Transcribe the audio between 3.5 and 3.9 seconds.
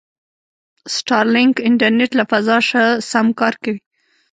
کوي.